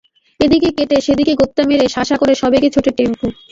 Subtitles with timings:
[0.39, 3.27] এদিকে কেটে সেদিকে গোঁত্তা মেরে শাঁ শাঁ করে সবেগে ছোটে টেম্পো।